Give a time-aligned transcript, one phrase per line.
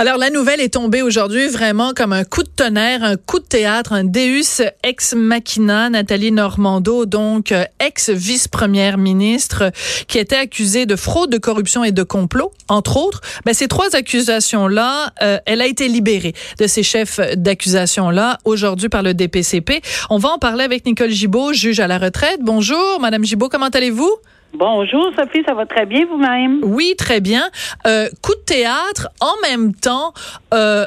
[0.00, 3.44] Alors, la nouvelle est tombée aujourd'hui vraiment comme un coup de tonnerre, un coup de
[3.44, 5.90] théâtre, un Deus ex machina.
[5.90, 9.70] Nathalie Normando, donc euh, ex-vice-première ministre,
[10.08, 13.20] qui était accusée de fraude, de corruption et de complot, entre autres.
[13.44, 19.02] Ben, ces trois accusations-là, euh, elle a été libérée de ces chefs d'accusation-là aujourd'hui par
[19.02, 19.82] le DPCP.
[20.08, 22.38] On va en parler avec Nicole Gibault, juge à la retraite.
[22.40, 24.16] Bonjour, Madame Gibault, comment allez-vous?
[24.54, 26.60] Bonjour Sophie, ça va très bien vous-même?
[26.62, 27.50] Oui, très bien.
[27.86, 30.12] Euh, coup de théâtre, en même temps,
[30.52, 30.86] euh,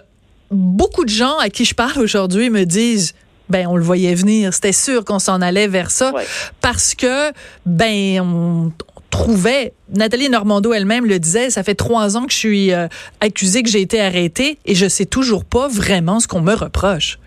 [0.51, 3.13] beaucoup de gens à qui je parle aujourd'hui me disent
[3.49, 6.13] ben on le voyait venir, c'était sûr qu'on s'en allait vers ça
[6.61, 7.31] parce que
[7.65, 8.71] ben on,
[9.13, 12.87] trouvait, Nathalie Normando elle-même le disait, ça fait trois ans que je suis euh,
[13.21, 17.19] accusée, que j'ai été arrêtée et je sais toujours pas vraiment ce qu'on me reproche.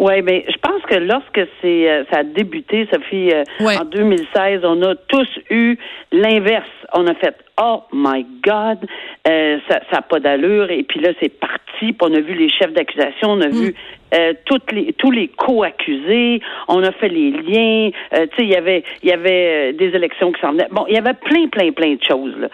[0.00, 4.62] Oui, mais je pense que lorsque c'est euh, ça a débuté, Sophie, euh, en 2016,
[4.64, 5.76] on a tous eu
[6.10, 6.66] l'inverse.
[6.94, 8.78] On a fait Oh my God,
[9.28, 10.70] euh, ça n'a pas d'allure.
[10.70, 11.58] Et puis là, c'est parti.
[11.80, 13.74] Puis on a vu les chefs d'accusation, on a vu
[14.12, 14.34] mm.
[14.46, 17.90] toutes les, tous les co-accusés, on a fait les liens.
[18.12, 20.68] tu sais, il y avait, il y avait des élections qui s'en venaient.
[20.70, 22.34] Bon, il y avait plein, plein, plein de choses.
[22.38, 22.48] Là.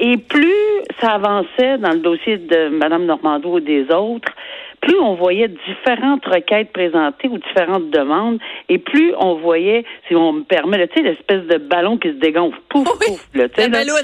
[0.00, 0.52] et plus
[1.00, 4.32] ça avançait dans le dossier de Mme Normando ou des autres,
[4.84, 10.32] plus on voyait différentes requêtes présentées ou différentes demandes, et plus on voyait, si on
[10.32, 13.70] me permet, tu sais, l'espèce de ballon qui se dégonfle, pouf, pouf, là, tu sais.
[13.70, 13.94] ballon.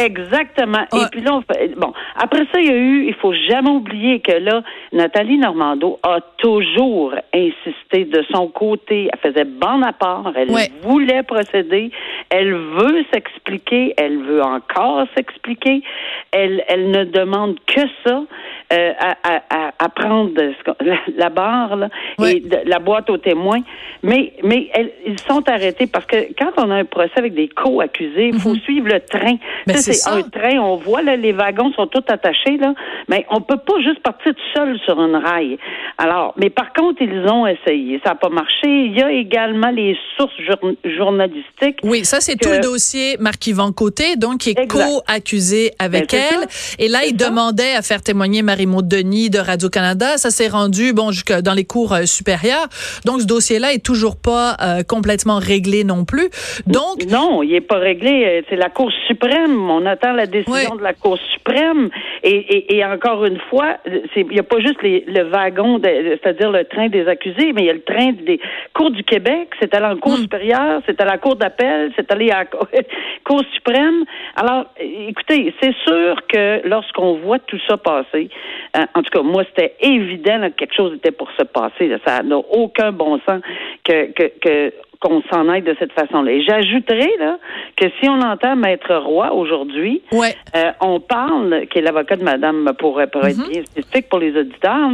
[0.00, 0.84] Exactement.
[0.92, 1.40] Et puis là,
[1.76, 4.62] bon, après ça, il y a eu, il faut jamais oublier que là,
[4.92, 10.50] Nathalie Normando a toujours insisté de son côté, elle faisait bon à part, elle
[10.82, 11.90] voulait procéder,
[12.30, 15.82] elle veut s'expliquer, elle veut encore s'expliquer,
[16.30, 18.22] elle, elle ne demande que ça.
[18.72, 19.21] Euh, à,
[20.12, 20.32] prendre
[21.16, 21.88] la, barre
[22.24, 23.60] et la boîte aux témoins.
[24.02, 24.70] Mais, mais
[25.06, 28.54] ils sont arrêtés parce que quand on a un procès avec des co-accusés, il faut
[28.54, 28.60] mhm.
[28.60, 29.36] suivre le train.
[29.66, 32.74] Ben, c'est un train, on voit là, les wagons sont tous attachés, là,
[33.08, 35.58] mais on peut pas juste partir tout seul sur une rail.
[35.98, 38.00] Alors, mais par contre, ils ont essayé.
[38.04, 38.66] Ça n'a pas marché.
[38.66, 40.32] Il y a également les sources
[40.84, 41.78] journalistiques.
[41.82, 46.48] Oui, ça, c'est tout le dossier Marc-Yvan Côté, donc, qui est co-accusé avec ben, elle.
[46.78, 50.01] Et là, il demandait à faire témoigner Marie Maud Denis de Radio-Canada.
[50.16, 52.66] Ça s'est rendu, bon, jusque dans les cours euh, supérieurs.
[53.04, 56.28] Donc, ce dossier-là est toujours pas euh, complètement réglé non plus.
[56.66, 57.04] Donc.
[57.10, 58.24] Non, il est pas réglé.
[58.24, 59.70] Euh, c'est la Cour suprême.
[59.70, 61.90] On attend la décision de la Cour suprême.
[62.22, 63.78] Et, et, encore une fois,
[64.16, 67.70] il n'y a pas juste le wagon, c'est-à-dire le train des accusés, mais il y
[67.70, 68.40] a le train des
[68.74, 69.48] cours du Québec.
[69.60, 70.22] C'est allé en Cour hmm.
[70.22, 72.44] supérieure, c'est à la Cour d'appel, c'est allé à
[73.24, 74.04] Cour suprême.
[74.36, 78.28] Alors, écoutez, c'est sûr que lorsqu'on voit tout ça passer,
[78.76, 81.94] euh, en tout cas, moi, c'était évident que quelque chose était pour se passer.
[82.06, 83.40] Ça n'a aucun bon sens
[83.84, 86.30] que, que, que qu'on s'en aille de cette façon-là.
[86.30, 87.38] Et j'ajouterais là
[87.76, 90.34] que si on entend Maître Roy aujourd'hui, ouais.
[90.54, 93.50] euh, on parle, qui est l'avocat de Madame pour, pour être mm-hmm.
[93.50, 94.90] bien spécifique pour les auditeurs,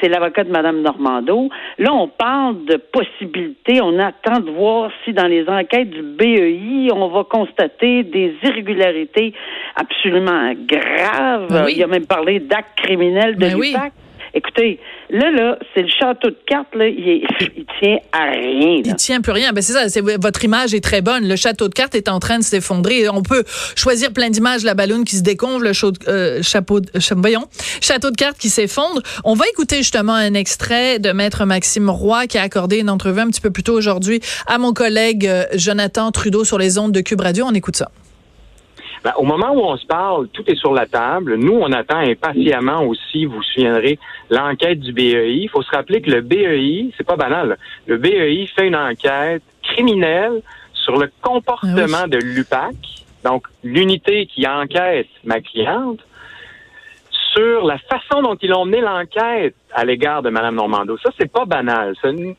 [0.00, 1.48] c'est l'avocat de Madame Normando.
[1.78, 3.80] Là, on parle de possibilités.
[3.82, 9.32] On attend de voir si dans les enquêtes du BEI, on va constater des irrégularités
[9.74, 11.48] absolument graves.
[11.50, 13.92] Ben Il a même parlé d'actes criminels de ben l'UPAC.
[14.36, 17.26] Écoutez, là, là, c'est le château de cartes, là, il,
[17.80, 18.82] tient à rien.
[18.84, 19.54] Il tient plus rien.
[19.54, 21.26] Ben, c'est ça, votre image est très bonne.
[21.26, 23.08] Le château de cartes est en train de s'effondrer.
[23.08, 23.44] On peut
[23.76, 25.72] choisir plein d'images, la ballonne qui se déconve, le
[26.08, 26.80] euh, chapeau,
[27.16, 27.46] voyons,
[27.80, 29.00] château de cartes qui s'effondre.
[29.24, 33.20] On va écouter justement un extrait de Maître Maxime Roy qui a accordé une entrevue
[33.20, 36.92] un petit peu plus tôt aujourd'hui à mon collègue euh, Jonathan Trudeau sur les ondes
[36.92, 37.46] de Cube Radio.
[37.48, 37.90] On écoute ça.
[39.06, 41.36] Ben, au moment où on se parle, tout est sur la table.
[41.36, 44.00] Nous, on attend impatiemment aussi, vous vous souviendrez,
[44.30, 45.42] l'enquête du BEI.
[45.42, 47.56] Il faut se rappeler que le BEI, c'est pas banal,
[47.86, 52.74] le BEI fait une enquête criminelle sur le comportement ah de l'UPAC,
[53.24, 56.00] donc l'unité qui enquête ma cliente,
[57.32, 60.98] sur la façon dont ils ont mené l'enquête à l'égard de Mme Normando.
[60.98, 61.94] Ça, c'est pas banal.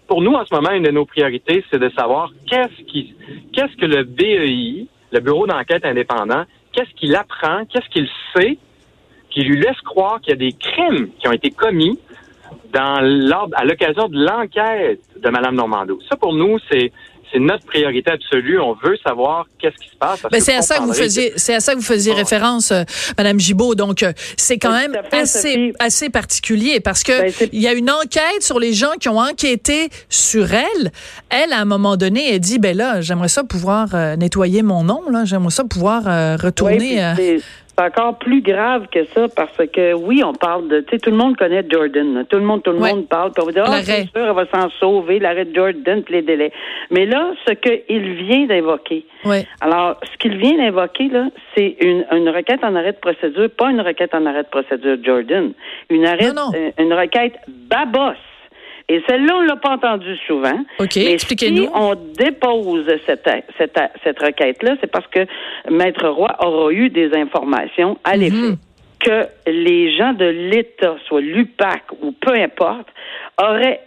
[0.05, 3.16] pour nous, en ce moment, une de nos priorités, c'est de savoir qu'est-ce qui,
[3.53, 6.44] qu'est-ce que le BEI, le Bureau d'enquête indépendant,
[6.78, 8.58] qu'est-ce qu'il apprend, qu'est-ce qu'il sait
[9.32, 12.00] qui lui laisse croire qu'il y a des crimes qui ont été commis
[12.74, 13.02] à
[13.66, 16.00] l'occasion de l'enquête de Mme Normando.
[16.08, 16.91] Ça, pour nous, c'est
[17.32, 18.59] c'est notre priorité absolue.
[18.59, 20.22] On veut savoir qu'est-ce qui se passe.
[20.32, 22.84] Ben, c'est à ça que vous faisiez, c'est à ça que vous faisiez référence, euh,
[23.18, 23.76] Madame Gibault.
[23.76, 27.90] Donc, euh, c'est quand même assez, assez particulier parce que ben, il y a une
[27.90, 30.91] enquête sur les gens qui ont enquêté sur elle.
[31.29, 34.84] Elle, à un moment donné, elle dit, ben là, j'aimerais ça pouvoir euh, nettoyer mon
[34.84, 35.26] nom, là.
[35.26, 36.03] J'aimerais ça pouvoir
[36.40, 37.02] retourner.
[37.78, 41.12] C'est encore plus grave que ça parce que oui, on parle de, tu sais, tout
[41.12, 42.26] le monde connaît Jordan.
[42.29, 43.32] Tout le monde, tout le monde parle.
[43.32, 46.16] Puis on va dire, oh, c'est sûr, elle va s'en sauver, l'arrêt de Jordan, puis
[46.16, 46.52] les délais.
[46.90, 49.06] Mais là, ce qu'il vient d'invoquer.
[49.62, 53.70] Alors, ce qu'il vient d'invoquer là, c'est une, une requête en arrêt de procédure, pas
[53.70, 55.52] une requête en arrêt de procédure Jordan,
[55.90, 58.18] une arrêt, euh, une requête Babos.
[58.89, 60.59] Et celle-là, on l'a pas entendue souvent.
[60.79, 61.63] OK, expliquez-nous.
[61.63, 65.25] Si on dépose cette, cette, cette requête-là, c'est parce que
[65.69, 68.22] Maître Roy aura eu des informations à mhm.
[68.22, 68.57] l'effet
[68.99, 72.87] que les gens de l'État, soit l'UPAC ou peu importe,
[73.41, 73.81] auraient,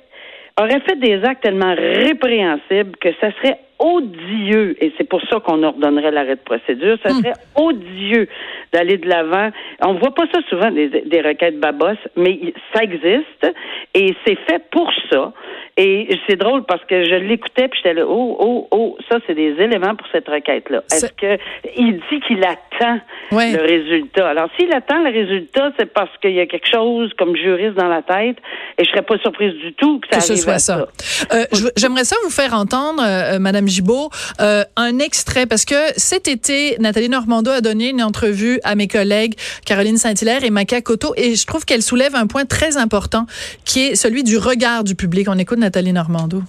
[0.61, 5.63] auraient fait des actes tellement répréhensibles que ça serait odieux, et c'est pour ça qu'on
[5.63, 7.17] ordonnerait l'arrêt de procédure, ça hmm.
[7.17, 8.29] serait odieux
[8.73, 9.51] d'aller de l'avant.
[9.81, 13.53] On voit pas ça souvent, des, des requêtes babos, mais ça existe,
[13.95, 15.33] et c'est fait pour ça.
[15.77, 19.35] Et c'est drôle parce que je l'écoutais puis j'étais là, oh, oh, oh, ça, c'est
[19.35, 20.83] des éléments pour cette requête-là.
[20.93, 21.39] Est-ce que
[21.77, 23.01] il dit qu'il attend
[23.31, 24.29] le résultat?
[24.29, 27.89] Alors, s'il attend le résultat, c'est parce qu'il y a quelque chose comme juriste dans
[27.89, 28.37] la tête
[28.79, 30.87] et je serais pas surprise du tout que ça ce soit ça.
[31.33, 31.45] Euh,
[31.77, 36.77] j'aimerais ça vous faire entendre, euh, Madame Gibault, euh, un extrait parce que cet été,
[36.79, 39.35] Nathalie Normando a donné une entrevue à mes collègues
[39.65, 43.27] Caroline Saint-Hilaire et Maca Cotto et je trouve qu'elle soulève un point très important
[43.65, 45.29] qui est celui du regard du public.
[45.31, 46.43] On écoute Nathalie Normando?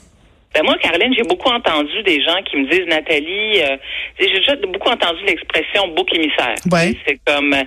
[0.54, 3.78] Ben moi, Caroline, j'ai beaucoup entendu des gens qui me disent, Nathalie, euh,
[4.20, 6.56] j'ai déjà beaucoup entendu l'expression bouc émissaire.
[6.70, 6.94] Ouais.
[7.08, 7.64] C'est comme, euh,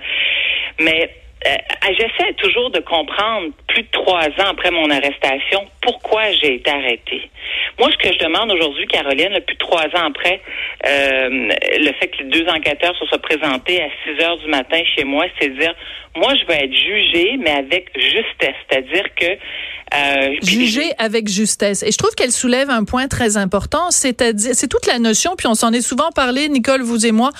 [0.79, 1.09] mais
[1.47, 1.55] euh,
[1.97, 7.29] j'essaie toujours de comprendre, plus de trois ans après mon arrestation, pourquoi j'ai été arrêtée.
[7.79, 10.41] Moi, ce que je demande aujourd'hui, Caroline, plus de trois ans après,
[10.85, 14.81] euh, le fait que les deux enquêteurs se soient présentés à 6 heures du matin
[14.95, 15.73] chez moi, c'est dire,
[16.15, 18.55] moi, je vais être jugée, mais avec justesse.
[18.69, 19.25] C'est-à-dire que...
[19.93, 21.83] Euh, Jugée avec justesse.
[21.83, 25.47] Et je trouve qu'elle soulève un point très important, c'est-à-dire, c'est toute la notion, puis
[25.47, 27.31] on s'en est souvent parlé, Nicole, vous et moi,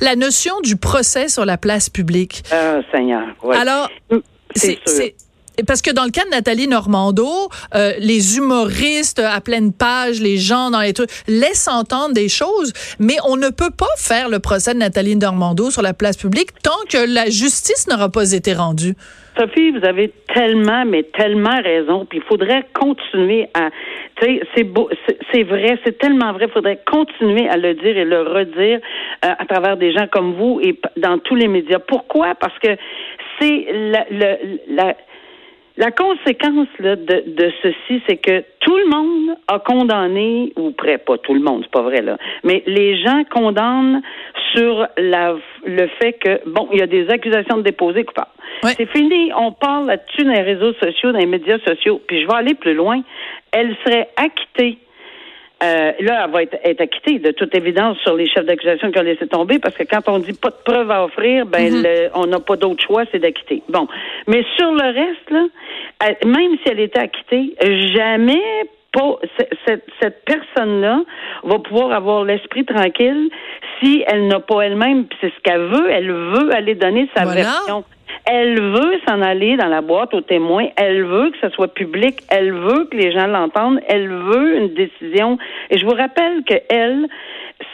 [0.00, 2.42] la notion du procès sur la place publique.
[2.50, 3.22] Ah, Seigneur.
[3.52, 3.90] Alors,
[4.54, 4.78] c'est
[5.66, 7.28] parce que dans le cas de Nathalie Normando,
[7.74, 12.72] euh, les humoristes à pleine page, les gens dans les trucs, laissent entendre des choses,
[12.98, 16.50] mais on ne peut pas faire le procès de Nathalie Normando sur la place publique
[16.62, 18.94] tant que la justice n'aura pas été rendue.
[19.38, 22.04] Sophie, vous avez tellement, mais tellement raison.
[22.04, 23.70] Puis il faudrait continuer à,
[24.16, 24.90] tu sais, c'est beau,
[25.32, 26.46] c'est vrai, c'est tellement vrai.
[26.48, 28.80] Il faudrait continuer à le dire et le redire
[29.24, 31.78] euh, à travers des gens comme vous et dans tous les médias.
[31.78, 32.34] Pourquoi?
[32.34, 32.76] Parce que
[33.40, 33.66] c'est
[34.68, 34.94] la,
[35.90, 41.18] conséquence là, de, de ceci, c'est que tout le monde a condamné, ou près, pas
[41.18, 44.02] tout le monde, c'est pas vrai là, mais les gens condamnent
[44.54, 45.34] sur la,
[45.64, 48.28] le fait que, bon, il y a des accusations de déposer coupables.
[48.62, 52.26] C'est fini, on parle là-dessus dans les réseaux sociaux, dans les médias sociaux, puis je
[52.26, 53.02] vais aller plus loin.
[53.50, 54.78] Elle serait acquittée
[55.62, 58.98] euh, là, elle va être, être, acquittée de toute évidence sur les chefs d'accusation qui
[58.98, 62.10] ont laissé tomber, parce que quand on dit pas de preuves à offrir, ben mhm.
[62.14, 63.62] on n'a pas d'autre choix, c'est d'acquitter.
[63.68, 63.86] Bon,
[64.26, 67.54] mais sur le reste, là, même si elle était acquittée,
[67.94, 68.42] jamais
[68.92, 69.18] pas,
[69.66, 71.02] cette, cette personne-là
[71.44, 73.30] va pouvoir avoir l'esprit tranquille
[73.80, 77.84] si elle n'a pas elle-même, c'est ce qu'elle veut, elle veut aller donner sa version.
[78.24, 80.68] Elle veut s'en aller dans la boîte aux témoins.
[80.76, 82.20] Elle veut que ce soit public.
[82.28, 83.80] Elle veut que les gens l'entendent.
[83.88, 85.38] Elle veut une décision.
[85.70, 87.08] Et je vous rappelle que elle,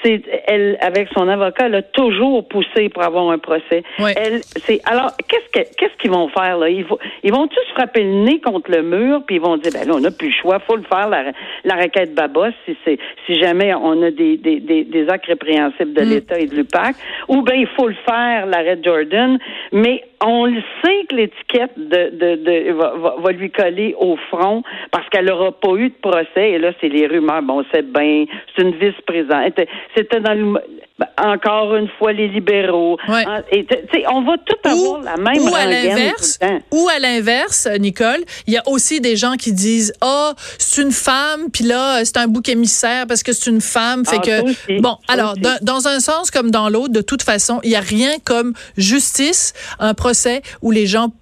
[0.02, 3.82] c'est elle avec son avocat, elle a toujours poussé pour avoir un procès.
[3.98, 6.68] Elle, c'est alors qu'est-ce que qu'est-ce qu'ils vont faire là?
[6.68, 9.72] Ils vont ils vont tous frapper le nez contre le mur puis ils vont dire
[9.72, 11.32] ben là on n'a plus le choix, faut le faire la,
[11.64, 15.94] la requête Babos si c'est si jamais on a des des, des, des actes répréhensibles
[15.94, 16.10] de mm.
[16.10, 16.96] l'État et de l'UPAC
[17.28, 19.38] ou ben il faut le faire l'arrêt Jordan,
[19.72, 24.62] mais on le sait que l'étiquette de, de, de va, va, lui coller au front
[24.90, 26.50] parce qu'elle n'aura pas eu de procès.
[26.50, 27.42] Et là, c'est les rumeurs.
[27.42, 29.54] Bon, c'est bien, c'est une vice-présidente.
[29.96, 30.60] C'était dans le,
[31.16, 32.98] encore une fois les libéraux.
[33.52, 33.66] Et,
[34.10, 36.38] on va tout avoir la même ou à l'inverse,
[36.70, 40.82] ou à l'inverse, Nicole, il y a aussi des gens qui disent ah oh, c'est
[40.82, 44.42] une femme, puis là c'est un bouc émissaire parce que c'est une femme, fait ah,
[44.42, 47.80] que bon alors dans, un sens comme dans l'autre, de toute façon, il y a
[47.80, 51.12] rien comme justice, un procès où les gens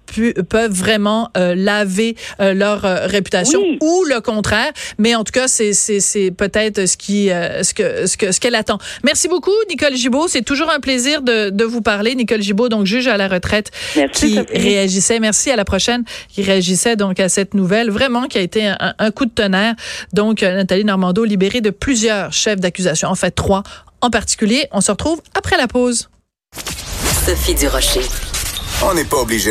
[0.49, 4.71] peuvent vraiment euh, laver euh, leur euh, réputation ou le contraire.
[4.97, 8.55] Mais en tout cas, c'est c'est peut-être ce qui ce que ce que ce qu'elle
[8.55, 8.77] attend.
[9.03, 10.27] Merci beaucoup, Nicole Gibault.
[10.27, 13.71] C'est toujours un plaisir de, de vous parler, Nicole Gibault, donc juge à la retraite,
[14.13, 15.19] qui réagissait.
[15.19, 18.93] Merci à la prochaine, qui réagissait donc à cette nouvelle vraiment qui a été un,
[18.97, 19.75] un coup de tonnerre.
[20.13, 23.63] Donc Nathalie Normando libérée de plusieurs chefs d'accusation, en fait trois
[24.01, 24.67] en particulier.
[24.71, 26.09] On se retrouve après la pause.
[27.25, 28.01] Sophie Durocher.
[28.83, 29.45] On n'est pas obligé